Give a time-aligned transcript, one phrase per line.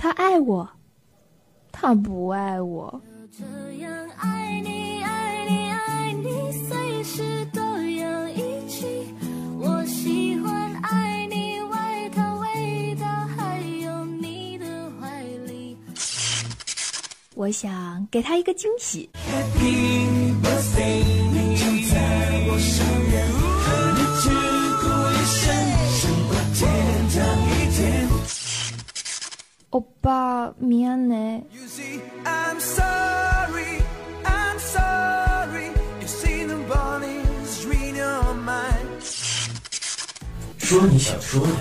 [0.00, 0.66] 他爱我，
[1.72, 3.02] 他不爱我。
[3.36, 3.44] 这
[3.82, 7.44] 样爱你，爱你，爱你，随时
[17.38, 19.08] 我想给他一个惊喜。
[19.30, 21.94] Happy birthday，你就在
[22.48, 22.58] 我，
[23.62, 25.54] 和你一生，
[25.94, 26.58] 胜过天
[27.46, 27.78] 一天。
[29.70, 31.40] 欧巴，米安内。
[40.58, 41.52] 说你想说的，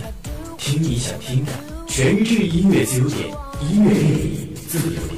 [0.57, 1.51] 听你想听的，
[1.87, 3.29] 全智音乐自由点，
[3.61, 5.16] 音乐电影自由点。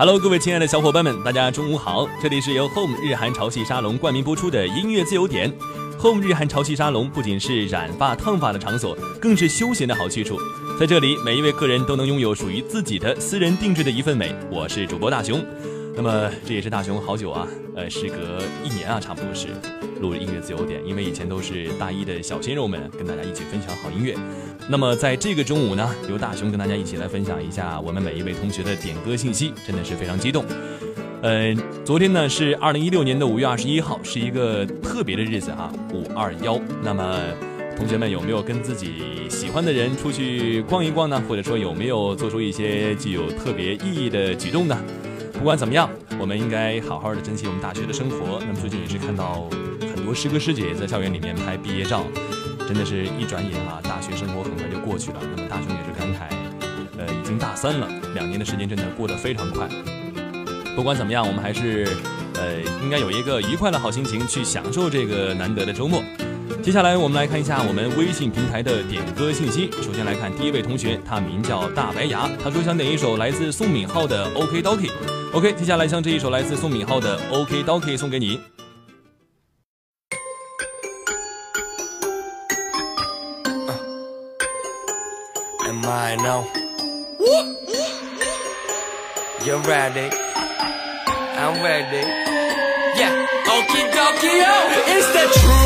[0.00, 2.08] Hello，各位亲爱的小伙伴们，大家中午好！
[2.22, 5.52] 这里是由 Home 日韩潮汐沙龙冠名播出的音乐自由点。
[6.00, 10.38] Home 日韩潮汐沙龙不仅是染发烫发的场所，更是休闲的好去处。
[10.78, 14.32] 在这里，每一位客人都能拥有属于自己的私人定制的一份美。
[14.52, 15.44] 我是主播大熊，
[16.00, 19.48] 那么这也是大熊好久啊，呃，时隔一年啊，差不多是
[20.00, 24.14] 录音乐自由点，因为以前都是大一的小鲜肉们跟大家一起分享好音乐。
[24.68, 30.44] 那么在这个中午呢，由大熊跟大家一起来分享一下我们每一位同学的点歌信息，真的是非常激动。
[31.20, 31.52] 呃，
[31.84, 36.60] 昨天呢是二零一六年的五月二十一号，是一个特别的日子啊，五二幺。
[36.80, 37.18] 那么
[37.76, 41.20] 同学们有没有跟自己喜欢的人出去逛一逛呢？
[41.28, 44.80] 或者说有没有做出一些具有特别意义的举动呢？
[45.38, 45.88] 不管怎么样，
[46.18, 48.40] 我们应该好好的珍惜我们大学的生活。
[48.40, 49.48] 那么最近也是看到
[49.94, 52.02] 很多师哥师姐在校园里面拍毕业照。
[52.66, 55.18] 真的是一转眼啊，大学生活很快就过去了。
[55.22, 56.28] 那么大雄也是感慨，
[56.98, 59.66] 呃，已经大三了，两年的时间真的过得非常快。
[60.76, 61.88] 不管怎么样，我们还是
[62.34, 66.02] 呃应该有一个愉快的好心情去享受这个难得的周末。
[66.62, 69.70] 接下来我们来看一下我们微信平台的点歌信息。
[69.80, 74.90] 首先来看第一位同学，他名叫大白牙，他说想点一首来自宋敏浩的 OK Doki。
[75.34, 78.40] OK，接下来将这一首来自宋敏浩的 OK Doki 送给你。
[85.66, 86.44] Am I now?
[89.44, 90.10] You're ready.
[91.36, 92.02] I'm ready.
[92.96, 93.26] Yeah.
[93.46, 94.54] Okie dokie yo.
[94.98, 95.57] Is that true?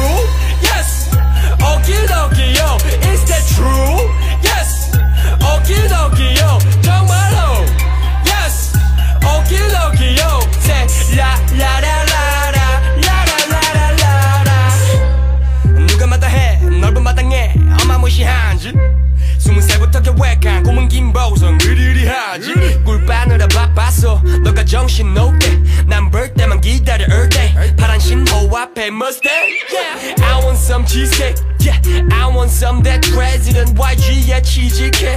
[22.32, 22.84] 으리으리하지.
[22.84, 25.62] 꿀 빠느라 바빴어 너가 정신 놓게.
[25.86, 30.22] 난볼 때만 기다려 all day 파란 신호 앞에 Mustang yeah.
[30.22, 31.36] I want some cheesecake.
[31.60, 31.78] Yeah.
[32.10, 35.16] I want some that president YG에 취직해.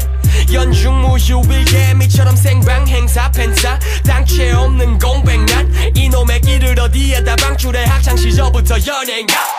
[0.52, 5.72] 연중 무휴 일 개미처럼 생방 행사 팬싸 당체 없는 공백 난.
[5.96, 7.86] 이놈의 길을 어디에다 방출해.
[7.86, 9.55] 학창시절부터 연예인가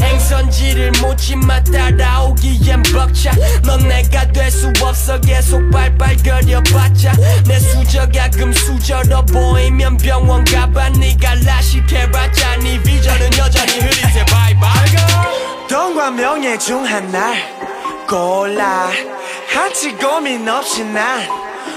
[0.00, 3.32] 행선지를 묻지마 따라오기엔 벅차.
[3.64, 7.12] 넌 내가 될 수 없어 계속 발발거려봤자.
[7.46, 10.90] 내 수저가 금수저로 보이면 병원 가봐.
[10.90, 14.24] 네가 라식해봤자 네 비전은 여전히 흐릿해.
[14.26, 17.32] 바이바이 돈과 명예 중 하나
[18.08, 18.90] 골라.
[19.48, 21.20] 한치 고민 없이 난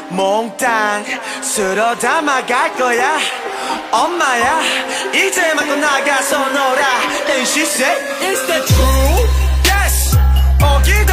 [0.09, 1.05] 몽땅
[1.41, 3.17] 쓸어 담아갈 거야.
[3.91, 4.61] 엄마야
[5.13, 6.83] 이제 맞고 나가서 놀아.
[7.29, 9.27] And she said Is that true?
[9.65, 10.17] Yes.
[10.61, 11.12] 오기도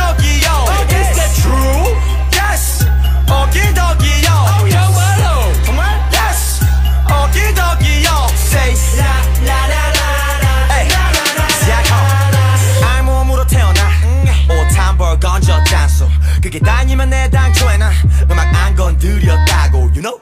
[16.50, 17.92] 그게 다니면 내 당초에 난
[18.28, 20.20] 음악 안 건드렸다고 You know?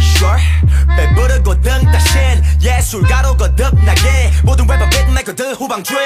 [0.00, 0.40] Sure.
[0.96, 5.98] 배부르고 등 따신 예술가로 거듭나게 모든 웹업 빛나거든 후방주에.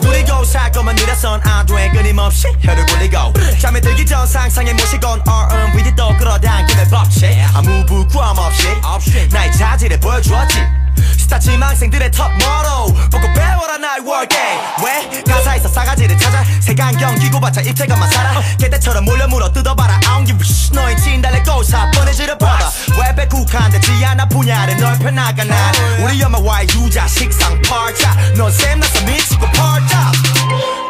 [0.00, 5.94] 누리고 살 거면 일어선 안돼 끊임없이 혀를 굴리고 잠에 들기 전 상상에 모시건 얼음 위디
[5.94, 7.28] 또 끌어당기는 법칙.
[7.52, 10.87] 아무 부끄럼 없이 나의 자질을 보여주었지.
[11.28, 12.94] 스타 지망생들의 top motto.
[13.10, 15.22] 보고 배워라 나의 working 왜?
[15.30, 16.42] 가사에서 싸가지를 찾아.
[16.60, 18.40] 색안경 끼고 봤자 입체감만 살아.
[18.58, 19.96] 개떼처럼 몰려 물어 뜯어봐라.
[19.96, 20.74] I don't give a shit.
[20.74, 24.26] 너의 진달래 꼬사 뻔해지려 봐봐 웹에 국한되지 않아.
[24.26, 28.16] 분야를 넓혀 나가 난 우리 엄마와의 유자 식상 팔자.
[28.34, 30.12] 넌 샘나서 미치고 팔자.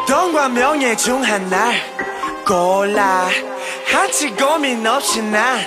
[0.07, 1.81] 돈과 명예 중 하나를
[2.47, 3.27] 골라.
[3.91, 5.65] 한치 고민 없이 난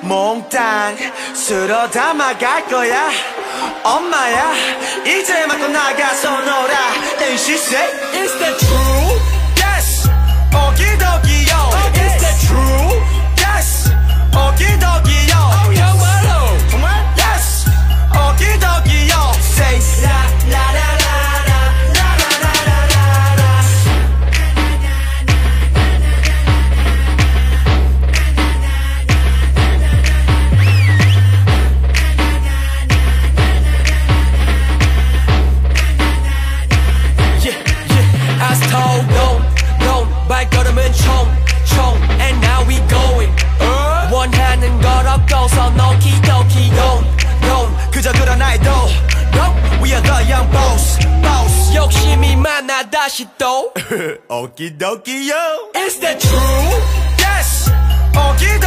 [0.00, 0.96] 몽땅
[1.34, 3.10] 쓸어 담아갈 거야
[3.86, 4.52] 엄마야
[5.06, 6.74] 이제 맞고 나가서 놀아
[7.20, 7.86] And she say
[8.20, 9.20] Is that true?
[9.62, 10.10] Yes
[10.52, 11.35] 오기도기
[53.06, 53.70] wash it though.
[54.28, 55.70] Okie dokie yo.
[55.86, 56.70] Is that true?
[57.18, 57.68] Yes.
[58.12, 58.65] Okie dokie.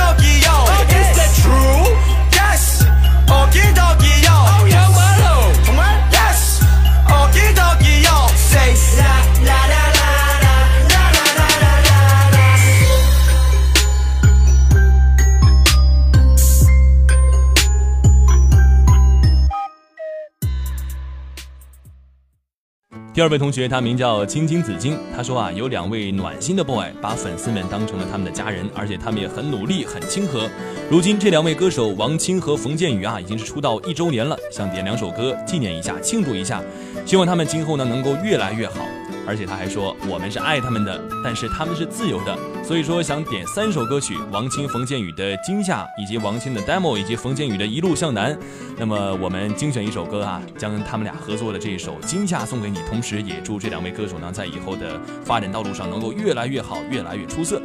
[23.19, 24.95] 第二位同学，他名叫青青子衿。
[25.13, 30.49] 他说啊，有两位暖心的 boy 把粉丝们当成了他们的家人，而且他们也很努力，很亲和。
[30.89, 36.63] 如今这两位歌手王青和冯建宇啊，已经是出道一周年了，想点两首歌纪念一下，庆祝一下。
[37.05, 38.85] 希望他们今后呢能够越来越好。
[39.29, 42.35] 而且他还说，我们是爱他们的，但是他们是自由的。
[42.63, 48.33] 所以说想点三首歌曲：王清、冯建宇的《惊吓》，以及王清的《demo》，以及冯建宇的《一路向南》。
[48.75, 57.61] 那么我们精选一首歌啊，将他们俩合作的这一首《惊吓》送给你，同时也祝这两位歌手呢在以后的发展道路上能够越来越好，越来越出色。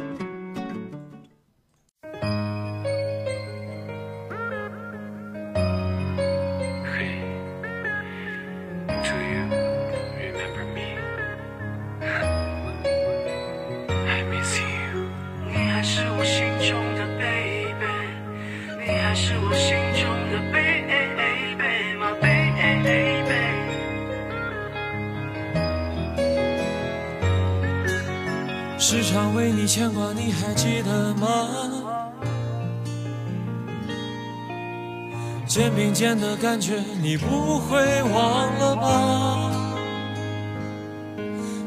[29.75, 31.49] 牵挂，你还记得吗？
[35.45, 39.51] 肩并肩的感觉，你不会忘了吧？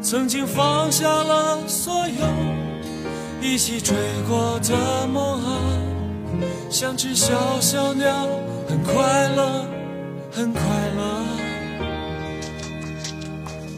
[0.00, 3.94] 曾经放下了所有，一起追
[4.26, 5.61] 过的梦啊，
[6.70, 8.26] 像只小小鸟，
[8.66, 9.66] 很快乐，
[10.33, 10.62] 很快
[10.97, 11.25] 乐。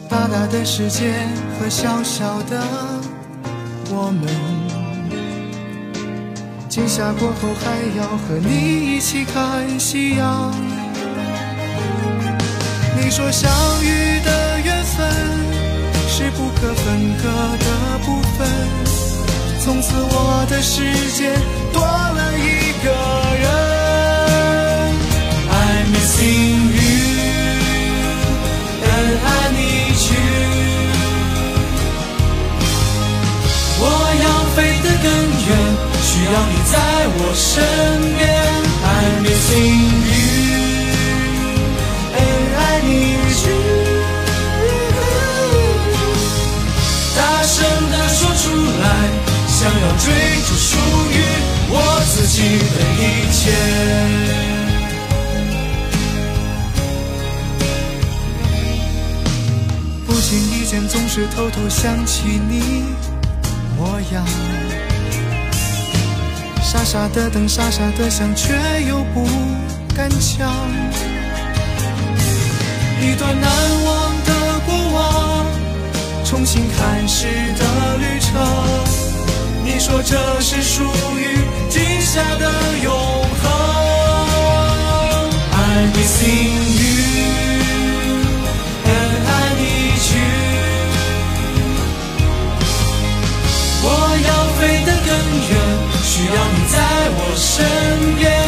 [0.07, 1.27] 大大的世界
[1.59, 2.61] 和小小的
[4.03, 4.25] 我们。
[6.67, 7.63] 今夏过后还
[7.99, 10.51] 要和你一起看夕阳。
[12.97, 13.51] 你说相
[13.83, 14.97] 遇的缘分
[16.07, 17.23] 是不可分割
[17.59, 17.67] 的
[18.05, 18.47] 部分，
[19.59, 20.81] 从此我的世
[21.11, 21.35] 界
[21.71, 21.85] 多
[36.71, 36.77] 在
[37.13, 37.49] 我身
[38.17, 38.21] 边
[38.87, 40.23] ，I'm missing you
[42.15, 43.51] and I need you。
[47.17, 47.53] 大声
[47.91, 48.43] 地说出
[48.81, 48.83] 来，
[49.47, 50.05] 想要追
[50.47, 50.69] 逐属
[51.11, 51.13] 于
[51.69, 51.75] 我
[52.09, 52.35] 自己
[52.71, 53.41] 的一切。
[60.07, 62.85] 不经意间，总是偷偷想起你
[63.77, 64.25] 模样。
[66.71, 68.53] 傻傻的等，傻傻的想，却
[68.87, 69.27] 又不
[69.93, 70.49] 敢讲。
[73.01, 73.51] 一段难
[73.83, 74.31] 忘的
[74.65, 75.45] 过往，
[76.23, 77.27] 重新开始
[77.59, 78.31] 的旅程。
[79.65, 80.85] 你说这是属
[81.19, 82.49] 于今夏的
[82.81, 82.89] 永
[83.43, 83.51] 恒。
[85.51, 87.00] I'm missing you
[96.21, 96.77] 只要你在
[97.17, 98.40] 我身边。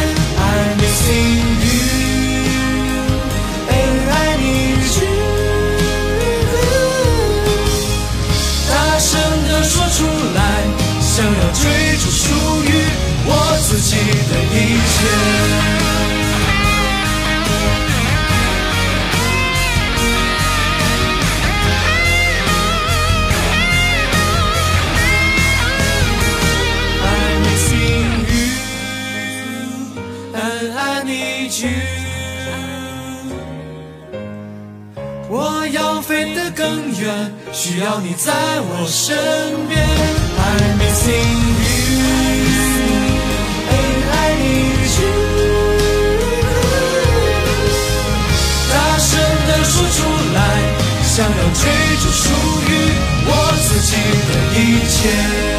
[37.03, 38.31] 远，需要你在
[38.61, 39.13] 我身
[39.67, 39.77] 边。
[40.39, 41.73] I'm missing you,
[43.69, 45.11] and I need you。
[48.71, 49.09] 大声
[49.47, 49.97] 地说出
[50.33, 50.37] 来，
[51.03, 51.61] 想要追
[52.01, 52.23] 逐属
[52.69, 52.71] 于
[53.27, 53.29] 我
[53.61, 53.91] 自己
[54.29, 55.52] 的一切。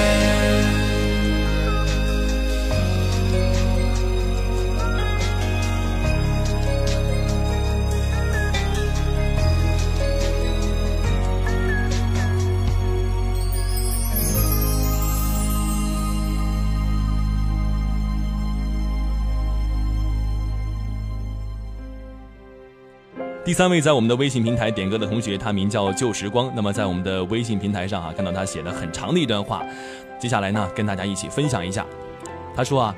[23.54, 26.50] 三位在我们的微信平台点歌的同学，他名叫旧时光。
[26.56, 29.64] 那么在我们的微信平台上啊，看到他写了很长的一段话，
[30.18, 31.87] 接下来呢，跟大家一起分享一下。
[32.56, 32.96] 他说啊，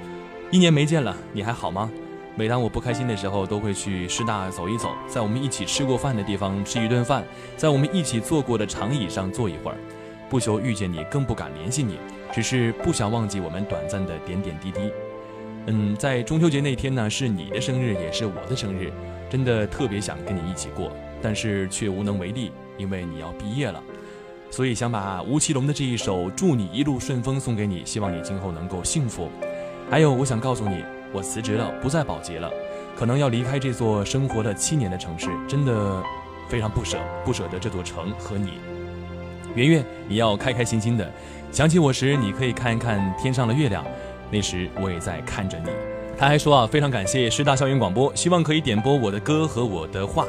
[0.51, 1.91] 一年没见了，你还好吗？
[2.35, 7.23] 每当我不开心的时候，都会去师大走一走，在我们一起吃过饭的地方吃一顿饭，
[7.59, 9.77] 在我们一起坐过的长椅上坐一会儿。
[10.31, 11.99] 不求遇见你，更不敢联系你，
[12.33, 14.81] 只是不想忘记我们短暂的点点滴滴。
[15.67, 18.91] 嗯，在中秋节那天呢，是你的生日，也是我的生日。
[19.29, 20.91] 真的特别想跟你一起过，
[21.21, 23.83] 但是却无能为力，因为你要毕业了，
[24.51, 29.29] 所以想把吴奇隆的这一首《祝你一路顺风》送给你，希望你今后能够幸福。
[29.91, 32.51] 还有，我想告诉你，我辞职了，不再保洁了，
[32.97, 36.03] 可能要离开这座生活了七年的城市，真的
[36.49, 38.55] 非常不舍，不舍得这座城和你。
[39.55, 41.11] 圆圆，你要开开心心的，
[41.51, 43.85] 想起我时，你可以看一看天上的月亮，
[44.31, 45.96] 那时我也在看着你。
[46.19, 50.27] 他还说啊，非常感谢师大校园广播，希望可以点播我的歌和我的话，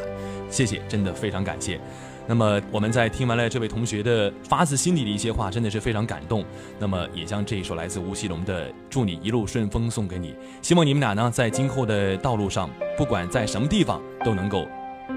[0.49, 1.79] 谢谢，真的非常感谢。
[2.27, 6.43] 那么我们在听完了这位同学的发自心底的一些话，真的是非常感动。
[6.77, 14.67] 那么也将这一首来自吴奇隆的《祝你一路顺风》送给你，希望你们俩呢在今后的道路上，不管在什么地方都能够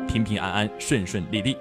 [0.07, 1.57] 平平安安、顺顺利利。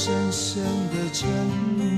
[0.00, 1.28] 深深的沉
[1.76, 1.97] 默。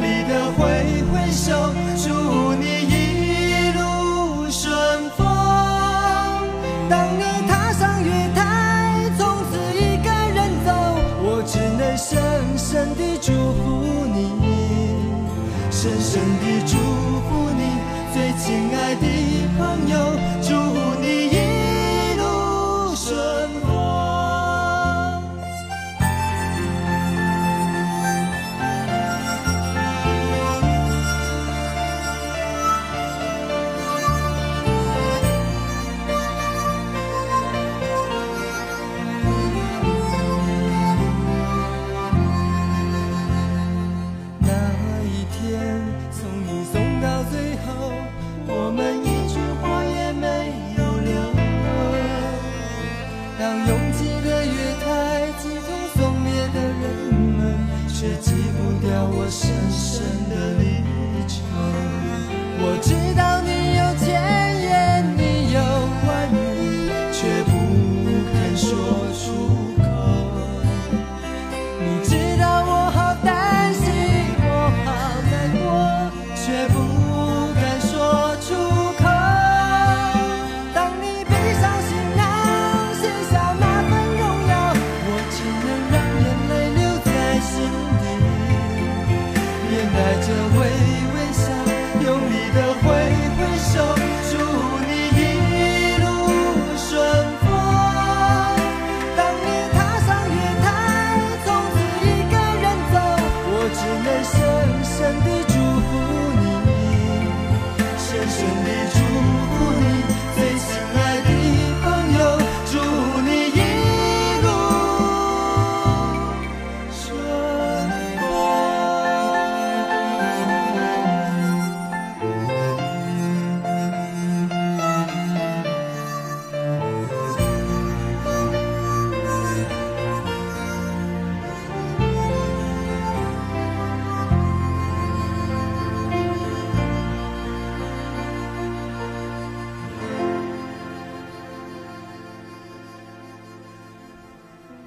[0.00, 0.62] 里的挥
[1.10, 5.26] 挥手，祝你一路顺风。
[6.88, 10.68] 当你踏上月台，从此一个人走，
[11.22, 12.18] 我只能深
[12.56, 13.64] 深地祝福
[14.14, 14.16] 你，
[15.70, 16.76] 深深地祝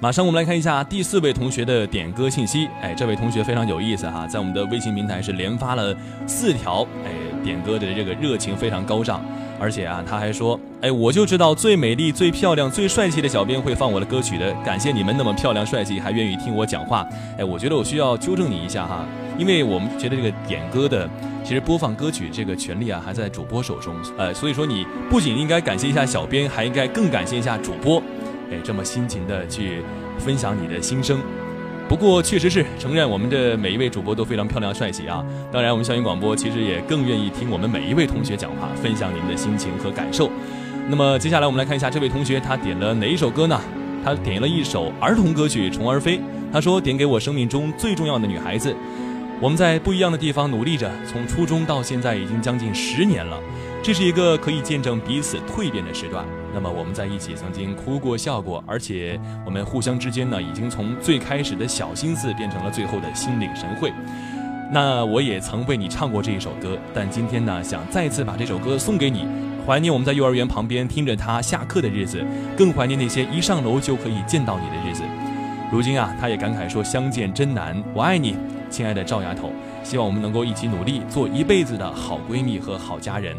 [0.02, 2.66] 马上我们来看一下第四位同学的点歌信息。
[2.80, 5.94] 哎，这位同学非常有意思哈，在我们的微信平台是连发了
[6.26, 7.10] 四条，哎，
[7.44, 9.22] 点歌的这个热情非常高涨。
[9.60, 14.50] 而且啊，他还说，哎，我就知道最美丽、最漂亮、最帅气的小编会放我的歌曲的。
[14.64, 17.06] 感谢你们那么漂亮、帅气，还愿意听我讲话。
[17.36, 19.04] 哎，我觉得我需要纠正你一下哈，
[19.36, 21.06] 因为我们觉得这个点歌的，
[21.44, 23.94] 其实播放歌曲这个权利啊，还在主播手中。
[24.16, 28.02] 呃，所以说你不仅应该感谢一下小编，还应该更感谢一下主播。
[28.50, 29.82] 哎，这么辛勤的去
[30.18, 31.20] 分享你的心声。
[31.88, 35.24] 不过确实是承认我们的每一位主播都非常漂亮帅气啊！
[35.50, 40.30] 当然，我们校园广播其实也更愿意听我们每一位同学讲话，分享您的心情和感受。
[40.88, 43.60] 那么接下来我们来看一下这位同学他点了哪一首歌呢？
[44.04, 46.18] 他点了一首儿童歌曲《虫儿飞》，
[46.52, 48.74] 他说点给我生命中最重要的女孩子。
[49.40, 53.36] 我们在不一样的地方努力着，从初中到现在已经将近十年了。
[53.82, 56.24] 这是一个可以见证彼此蜕变的时段。
[56.52, 63.92] 那么我们在一起曾经哭过、笑过，而且我们互相之间呢，已经从最开始的小心思变成了最后的心领神会。
[64.72, 69.26] 那我也曾为你唱过这一首歌，但今天呢，想再次把这首歌送给你，
[69.66, 72.24] 怀念我们在幼儿园旁边听着他下课的日子，
[72.56, 75.02] 更怀念那些一上楼就可以见到你的日子。
[75.72, 78.36] 如今啊，他也感慨说相见真难，我爱你，
[78.68, 79.50] 亲爱的赵丫头。
[79.82, 83.36] 希望我们能够一起努力，做一辈子的好闺蜜和好家人。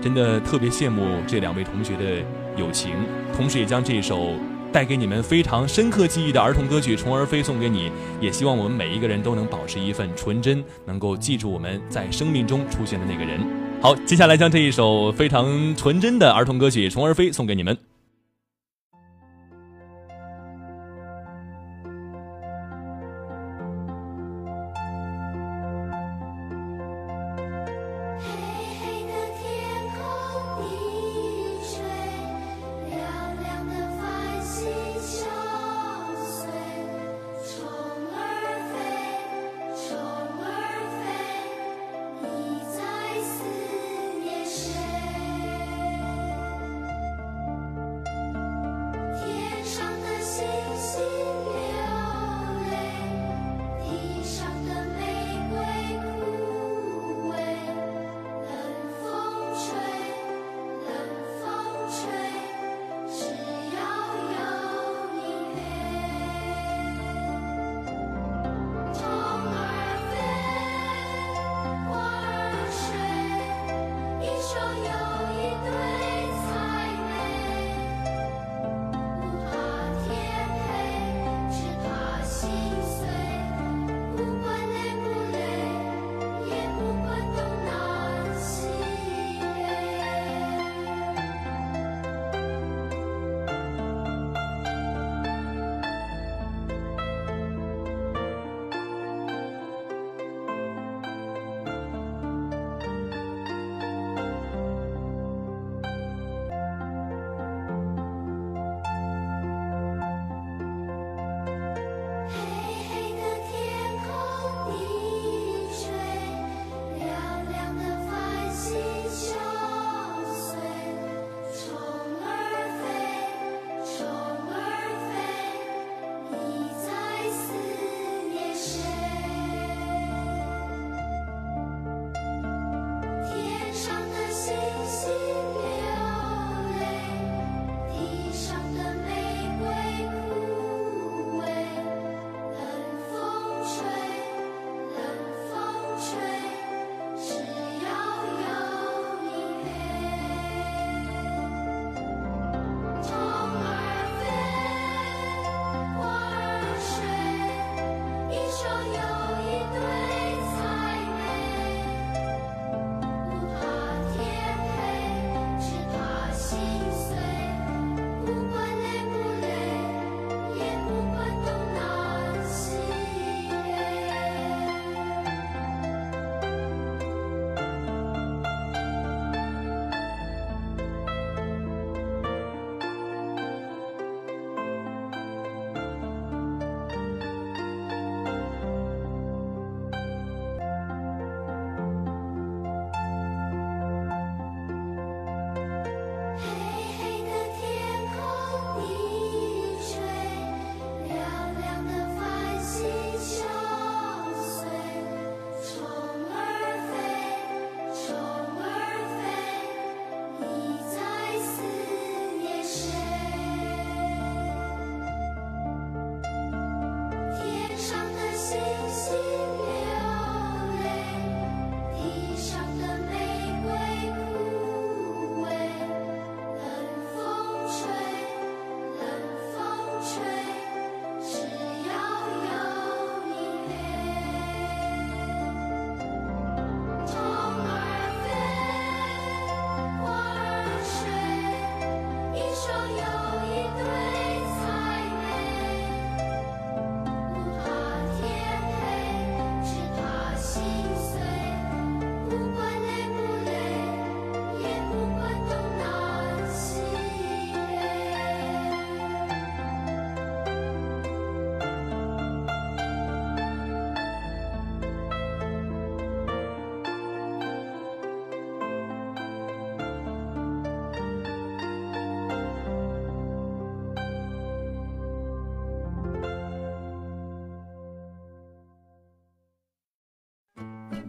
[0.00, 2.24] 真的特别羡慕这两位同学的
[2.58, 2.90] 友情，
[3.34, 4.32] 同时也将这首
[4.72, 7.90] 带给你们非常深刻记忆的儿童歌曲《虫儿飞》送给你。
[8.20, 13.40] 也希望我们每一个人都能保持一份纯真，能够记住我们在生命中出现的那个人。
[13.80, 17.78] 好，接下来将这一首非常纯真的儿童歌曲《虫儿飞》送给你们。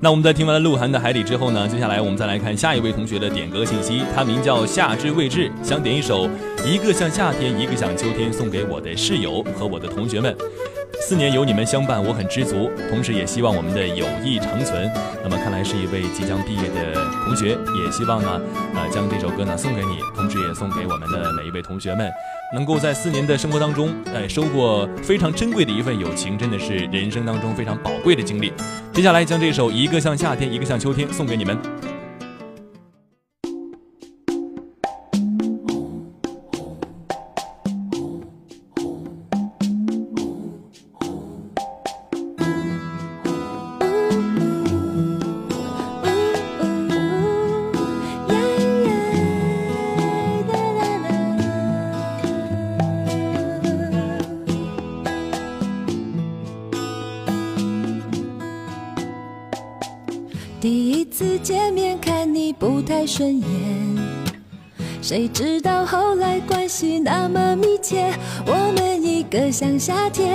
[0.01, 4.01] 那我们在听完了鹿晗的《海底》之后呢，接下来我们再来看下一位同学的点歌信息。
[4.15, 6.25] 他名叫夏之未至，想点一首
[6.65, 10.33] 《一个像夏天，一个像秋天》，送给我的室友和我的同学们。
[11.01, 14.89] 四年有你们相伴，我很知足，同时也希望我们的友谊长存。
[15.21, 16.93] 那么看来是一位即将毕业的
[17.25, 18.41] 同学，也希望呢，
[18.75, 22.09] 呃，将这首歌呢送给你，同时也送给我们的每一位同学们。
[22.51, 28.51] 能够在四年的生活当中，哎，收获非常珍贵的一份友情，真的是人生当中非常宝贵的经历。
[28.91, 31.55] 接下来将这首《一个像夏天，一个像秋天》送给你们。
[69.79, 70.28] 夏天，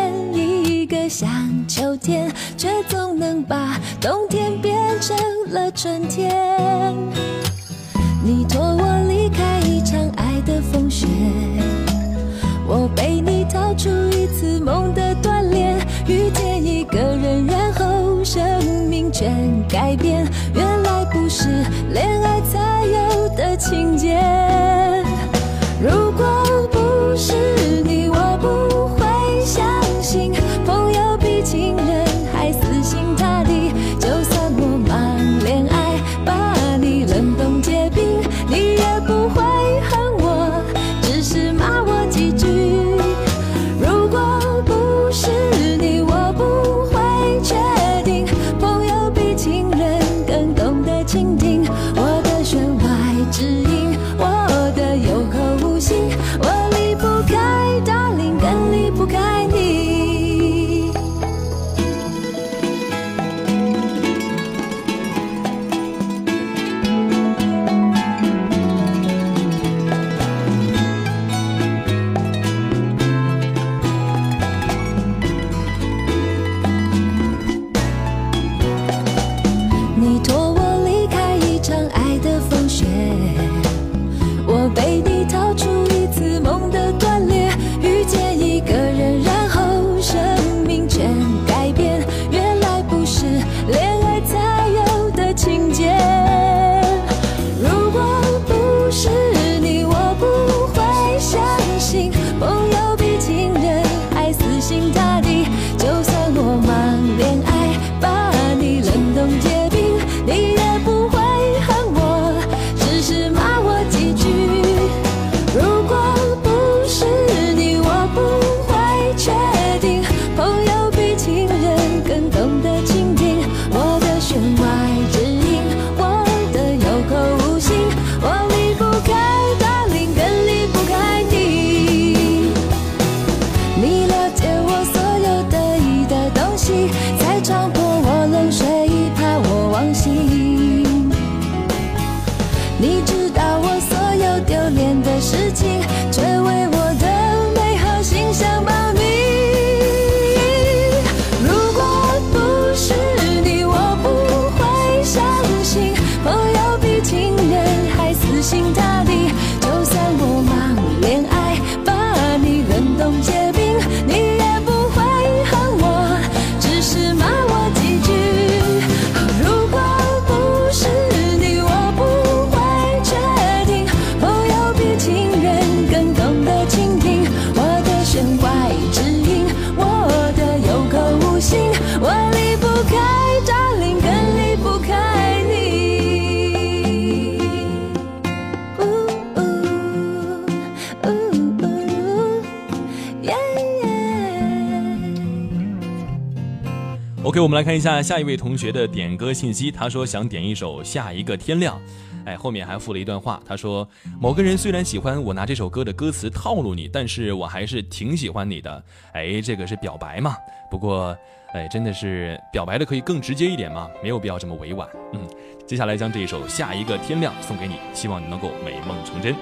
[197.55, 199.71] 们来看一下下一位同学的点歌信息。
[199.71, 201.79] 他说想点一首《下一个天亮》，
[202.27, 203.41] 哎，后面还附了一段话。
[203.47, 203.89] 他说
[204.21, 208.83] 某个人虽然喜欢我拿这首歌的歌词套路你，但是我还是挺喜欢你的。
[209.13, 210.37] 哎，这个是表白嘛？
[210.69, 211.17] 不过，
[211.53, 214.89] 哎，真的是表白的可以更直接一点嘛，没有必要这么委婉。
[215.13, 215.21] 嗯，
[215.65, 219.33] 接下来将这一首《下一个天亮》送给你，希望你能够美梦成真。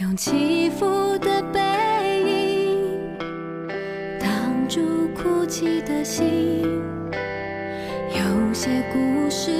[0.00, 1.60] 用起伏的背
[2.22, 3.18] 影
[4.18, 6.62] 挡住哭泣的心。
[8.08, 9.50] 有些故事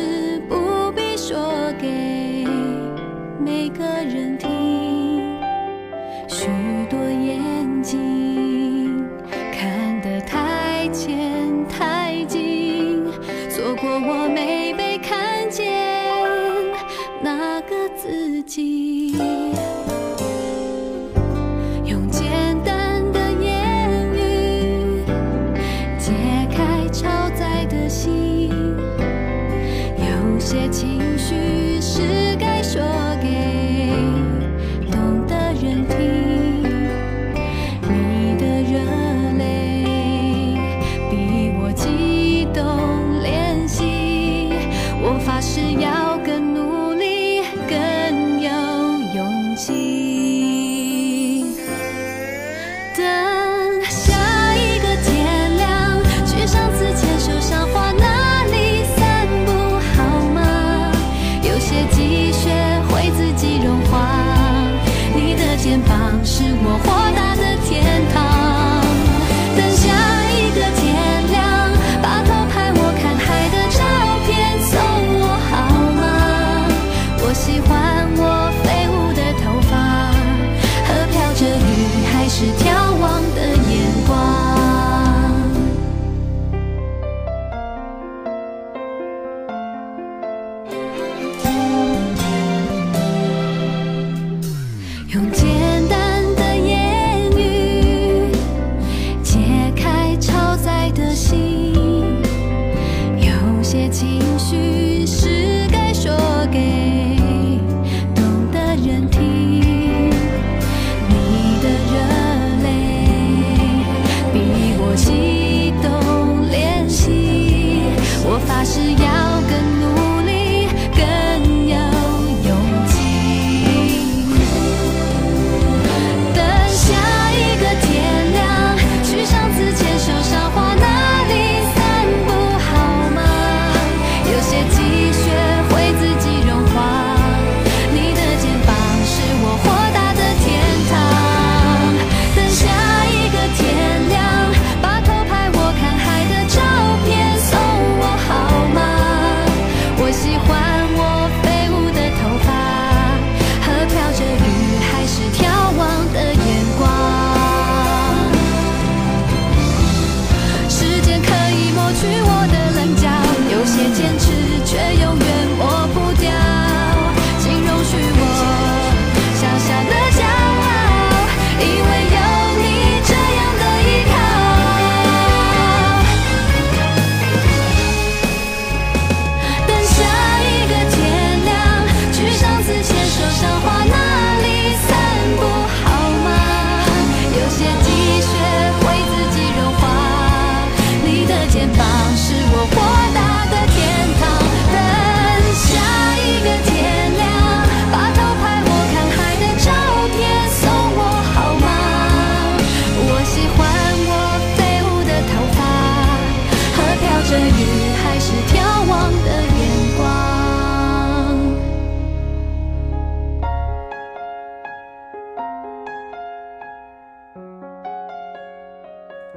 [65.71, 67.10] 肩膀，是我活。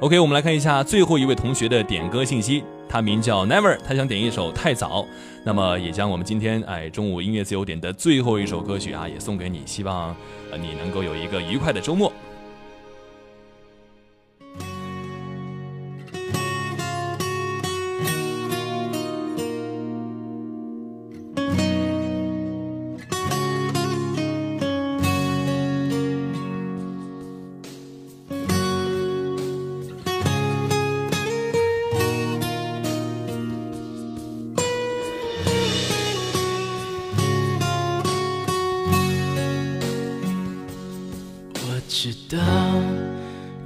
[0.04, 2.62] OK，我们来看一下最后一位同学的点歌信息。
[2.86, 5.00] 他名叫 Never，他想点一首《太早》，
[5.42, 10.14] 那么也将我们今天哎中午音乐自由点的最后一首歌曲啊，也送给你，希望
[10.52, 12.12] 呃你能够有一个愉快的周末。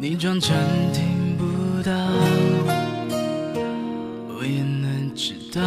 [0.00, 0.56] 你装成
[0.92, 1.92] 听不到
[4.28, 5.60] 我也能知道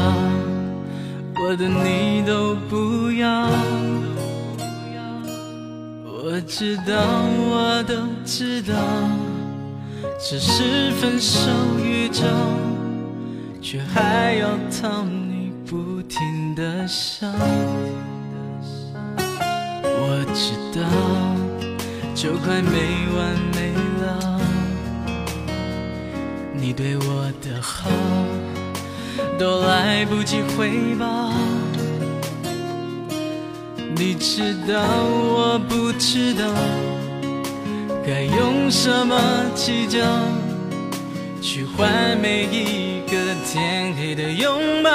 [1.44, 3.50] 我的你都不要
[6.06, 6.94] 我知道
[7.50, 8.74] 我都知道
[10.18, 11.52] 只是分手
[11.84, 12.24] 预兆
[13.62, 14.48] 却还要
[14.82, 17.28] 讨你不停的笑
[19.84, 20.82] 我知道
[22.16, 22.78] 就快没
[23.14, 23.61] 完没
[26.62, 27.90] 你对我的好
[29.40, 30.70] 都来不及回
[31.00, 31.34] 报，
[33.96, 36.46] 你知道我不知道
[38.06, 39.20] 该用什么
[39.56, 40.00] 计较
[41.42, 44.90] 去换每一个天黑的拥抱。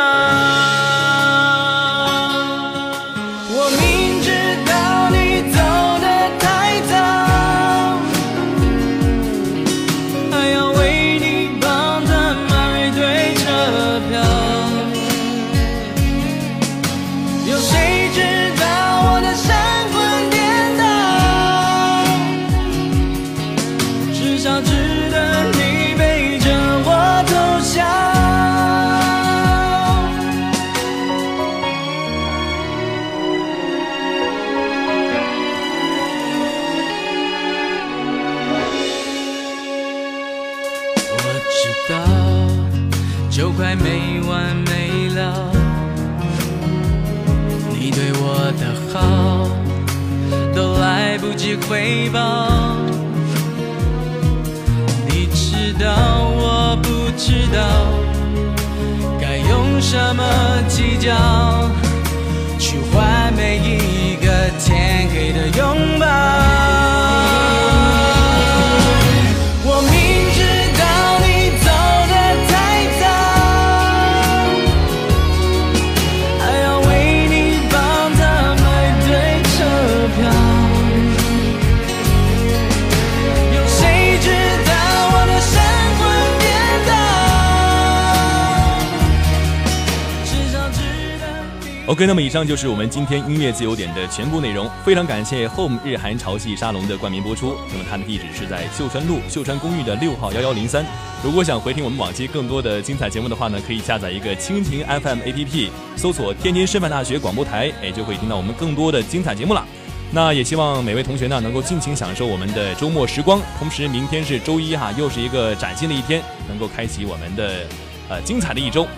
[91.89, 94.68] OK，那么以上就是我们今天音乐自由点的全部内容。
[94.84, 97.57] 非常感谢 Home 日韩潮汐沙龙的冠名播出。
[97.70, 100.84] 那么它的地址是在秀川路秀川公寓的六号幺幺零三。
[101.22, 109.64] 如果想回听我们往期更多的精彩节目的话呢，可以下载一个蜻蜓 FM APP，搜索天津师范大学广播台，哎，就会听到我们更多的精彩节目了。
[110.11, 113.41] 那也希望每位同学呢能够尽情享受我们的周末时光。
[113.61, 117.61] 同时，明天是周一哈，又是一个崭新的一天，能够开启我们的
[118.09, 118.89] 呃精彩的一周。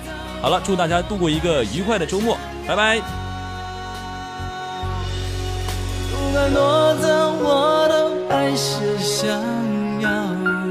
[0.41, 3.01] 好了，祝大家度过一个愉快的周末，拜拜。
[6.11, 9.28] 不管多早，我都还是想
[10.01, 10.67] 要。